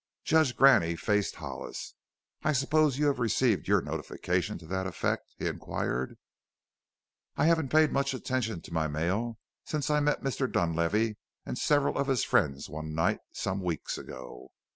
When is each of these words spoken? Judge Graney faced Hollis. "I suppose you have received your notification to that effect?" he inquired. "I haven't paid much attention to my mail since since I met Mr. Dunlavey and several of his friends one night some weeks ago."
Judge 0.23 0.57
Graney 0.57 0.95
faced 0.95 1.35
Hollis. 1.35 1.93
"I 2.41 2.53
suppose 2.53 2.97
you 2.97 3.05
have 3.05 3.19
received 3.19 3.67
your 3.67 3.81
notification 3.83 4.57
to 4.57 4.65
that 4.65 4.87
effect?" 4.87 5.35
he 5.37 5.45
inquired. 5.45 6.17
"I 7.37 7.45
haven't 7.45 7.69
paid 7.69 7.91
much 7.91 8.15
attention 8.15 8.61
to 8.61 8.73
my 8.73 8.87
mail 8.87 9.37
since 9.63 9.85
since 9.85 9.95
I 9.95 9.99
met 9.99 10.23
Mr. 10.23 10.51
Dunlavey 10.51 11.17
and 11.45 11.55
several 11.55 11.99
of 11.99 12.07
his 12.07 12.23
friends 12.23 12.67
one 12.67 12.95
night 12.95 13.19
some 13.31 13.61
weeks 13.61 13.95
ago." 13.99 14.49